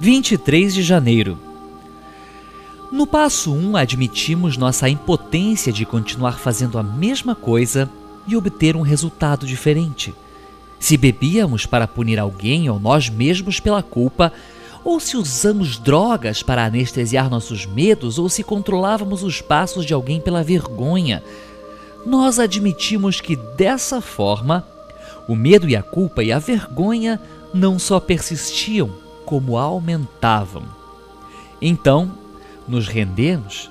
23 0.00 0.72
de 0.72 0.82
janeiro. 0.82 1.38
No 2.90 3.06
passo 3.06 3.52
1, 3.52 3.76
admitimos 3.76 4.56
nossa 4.56 4.88
impotência 4.88 5.70
de 5.70 5.84
continuar 5.84 6.38
fazendo 6.38 6.78
a 6.78 6.82
mesma 6.82 7.34
coisa 7.34 7.86
e 8.26 8.34
obter 8.34 8.76
um 8.76 8.80
resultado 8.80 9.46
diferente. 9.46 10.14
Se 10.78 10.96
bebíamos 10.96 11.66
para 11.66 11.86
punir 11.86 12.18
alguém 12.18 12.70
ou 12.70 12.80
nós 12.80 13.10
mesmos 13.10 13.60
pela 13.60 13.82
culpa, 13.82 14.32
ou 14.82 14.98
se 14.98 15.18
usamos 15.18 15.76
drogas 15.78 16.42
para 16.42 16.64
anestesiar 16.64 17.28
nossos 17.28 17.66
medos, 17.66 18.18
ou 18.18 18.30
se 18.30 18.42
controlávamos 18.42 19.22
os 19.22 19.42
passos 19.42 19.84
de 19.84 19.92
alguém 19.92 20.18
pela 20.18 20.42
vergonha, 20.42 21.22
nós 22.06 22.38
admitimos 22.38 23.20
que 23.20 23.36
dessa 23.36 24.00
forma 24.00 24.66
o 25.28 25.36
medo 25.36 25.68
e 25.68 25.76
a 25.76 25.82
culpa 25.82 26.24
e 26.24 26.32
a 26.32 26.38
vergonha 26.38 27.20
não 27.52 27.78
só 27.78 28.00
persistiam, 28.00 28.90
como 29.30 29.56
aumentavam. 29.56 30.64
Então, 31.62 32.10
nos 32.66 32.88
rendemos 32.88 33.70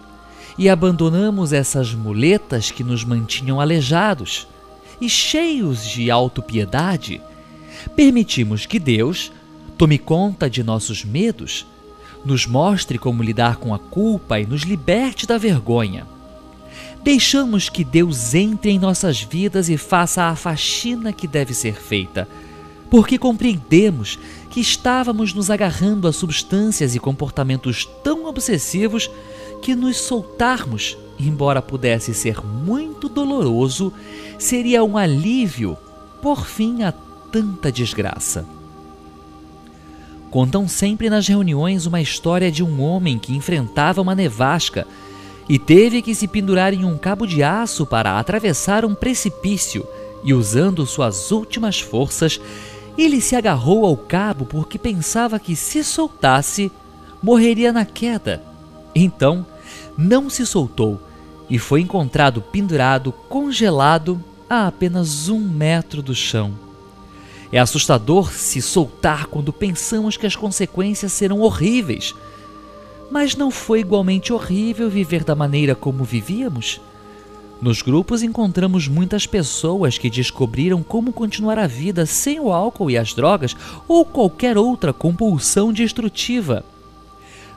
e 0.58 0.70
abandonamos 0.70 1.52
essas 1.52 1.94
muletas 1.94 2.72
que 2.72 2.81
nos 2.81 3.04
mantinham 3.04 3.59
aleijados 3.59 4.48
e 5.02 5.09
cheios 5.09 5.84
de 5.84 6.09
autopiedade, 6.09 7.22
permitimos 7.94 8.66
que 8.66 8.80
Deus 8.80 9.34
tome 9.77 9.98
conta 9.98 10.50
de 10.50 10.64
nossos 10.64 11.03
medos, 11.03 11.67
nos 12.23 12.48
mostre 12.48 12.98
como 12.98 13.22
lidar 13.22 13.58
com 13.58 13.73
a 13.73 13.80
culpa 13.80 14.39
e 14.39 14.45
nos 14.45 14.62
liberte 14.62 15.28
da 15.28 15.38
vergonha. 15.38 16.08
Deixamos 17.03 17.67
que 17.67 17.84
Deus 17.84 18.34
entre 18.34 18.72
em 18.72 18.80
nossas 18.80 19.22
vidas 19.22 19.67
e 19.67 19.76
faça 19.76 20.23
a 20.23 20.38
faxina 20.38 21.12
que 21.12 21.28
deve 21.28 21.53
ser 21.53 21.76
feita, 21.76 22.30
porque 22.90 23.18
compreendemos 23.18 24.18
que 24.50 24.59
estávamos 24.59 25.34
nos 25.34 25.52
agarrando 25.52 26.08
a 26.08 26.14
substâncias 26.14 26.96
e 26.96 27.00
comportamentos 27.00 27.86
tão 28.04 28.26
obsessivos 28.26 29.09
que 29.62 29.76
nos 29.76 29.98
soltarmos, 29.98 30.98
embora 31.20 31.62
pudesse 31.62 32.14
ser 32.14 32.44
muito 32.44 33.08
doloroso, 33.08 33.94
seria 34.40 34.84
um 34.84 34.98
alívio 34.98 35.78
por 36.22 36.46
fim 36.46 36.84
a 36.84 36.92
tanta 37.31 37.72
desgraça. 37.72 38.46
Contam 40.31 40.68
sempre 40.68 41.09
nas 41.09 41.28
reuniões 41.28 41.86
uma 41.86 42.02
história 42.02 42.52
de 42.52 42.64
um 42.64 42.81
homem 42.81 43.18
que 43.18 43.36
enfrentava 43.36 44.02
uma 44.02 44.16
nevasca 44.16 44.88
e 45.48 45.58
teve 45.58 46.02
que 46.02 46.14
se 46.14 46.28
pendurar 46.28 46.74
em 46.74 46.86
um 46.86 46.98
cabo 46.98 47.26
de 47.26 47.42
aço 47.42 47.86
para 47.86 48.20
atravessar 48.20 48.86
um 48.86 48.94
precipício, 48.94 49.86
e 50.24 50.34
usando 50.34 50.86
suas 50.86 51.31
últimas 51.31 51.80
forças, 51.80 52.40
ele 53.02 53.22
se 53.22 53.36
agarrou 53.36 53.86
ao 53.86 53.95
cabo 53.95 54.45
porque 54.45 54.78
pensava 54.78 55.39
que 55.39 55.55
se 55.55 55.83
soltasse, 55.83 56.72
morreria 57.22 57.72
na 57.72 57.86
queda. 57.86 58.44
Então, 58.95 59.45
não 59.97 60.30
se 60.30 60.45
soltou 60.45 61.00
e 61.50 61.58
foi 61.58 61.81
encontrado 61.81 62.41
pendurado, 62.41 63.11
congelado, 63.11 64.23
a 64.50 64.67
apenas 64.67 65.30
um 65.30 65.39
metro 65.39 66.02
do 66.02 66.16
chão. 66.16 66.53
É 67.52 67.59
assustador 67.59 68.31
se 68.31 68.61
soltar 68.61 69.25
quando 69.28 69.52
pensamos 69.53 70.17
que 70.17 70.25
as 70.25 70.36
consequências 70.36 71.11
serão 71.11 71.39
horríveis 71.39 72.16
mas 73.09 73.36
não 73.36 73.50
foi 73.50 73.80
igualmente 73.80 74.31
horrível 74.31 74.89
viver 74.89 75.23
da 75.23 75.36
maneira 75.36 75.73
como 75.73 76.03
vivíamos? 76.03 76.80
Nos 77.62 77.82
grupos 77.82 78.24
encontramos 78.24 78.88
muitas 78.88 79.26
pessoas 79.26 79.98
que 79.98 80.10
descobriram 80.10 80.82
como 80.82 81.12
continuar 81.12 81.60
a 81.60 81.68
vida 81.68 82.06
sem 82.06 82.40
o 82.40 82.52
álcool 82.52 82.90
e 82.90 82.98
as 82.98 83.14
drogas 83.14 83.56
ou 83.88 84.06
qualquer 84.06 84.58
outra 84.58 84.94
compulsão 84.94 85.74
destrutiva. 85.74 86.64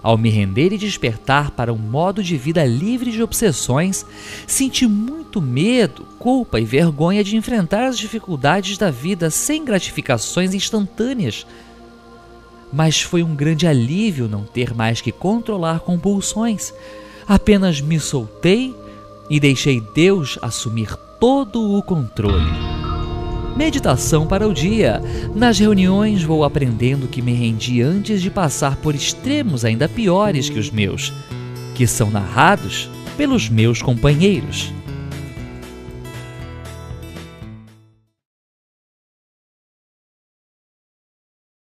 Ao 0.03 0.19
me 0.19 0.31
render 0.31 0.73
e 0.73 0.79
despertar 0.79 1.53
para 1.53 1.73
um 1.73 1.79
modo 1.79 2.25
de 2.25 2.37
vida 2.37 2.65
livre 2.65 3.13
de 3.13 3.23
obsessões, 3.23 4.05
senti 4.47 4.89
muito 4.89 5.41
medo, 5.41 6.05
culpa 6.19 6.59
e 6.59 6.65
vergonha 6.65 7.23
de 7.23 7.37
enfrentar 7.37 7.85
as 7.85 7.97
dificuldades 7.97 8.77
da 8.77 8.91
vida 8.91 9.31
sem 9.31 9.65
gratificações 9.65 10.53
instantâneas 10.53 11.47
mas 12.73 13.03
foi 13.03 13.23
um 13.23 13.35
grande 13.35 13.67
alívio 13.67 14.27
não 14.27 14.45
ter 14.45 14.73
mais 14.75 15.01
que 15.01 15.13
controlar 15.13 15.81
compulsões. 15.81 16.73
Apenas 17.29 17.81
me 17.81 18.01
soltei 18.01 18.75
e 19.33 19.41
deixei 19.41 19.81
Deus 19.81 20.39
assumir 20.43 20.95
todo 21.19 21.75
o 21.75 21.83
controle. 21.83 22.53
Meditação 23.57 24.27
para 24.27 24.47
o 24.47 24.53
dia. 24.53 25.01
Nas 25.35 25.59
reuniões 25.59 26.23
vou 26.23 26.45
aprendendo 26.45 27.09
que 27.09 27.23
me 27.23 27.33
rendi 27.33 27.81
antes 27.81 28.21
de 28.21 28.31
passar 28.31 28.77
por 28.77 28.95
extremos 28.95 29.65
ainda 29.65 29.89
piores 29.89 30.51
que 30.51 30.59
os 30.59 30.71
meus, 30.71 31.15
que 31.75 31.87
são 31.87 32.11
narrados 32.11 32.91
pelos 33.17 33.49
meus 33.49 33.81
companheiros. 33.81 34.71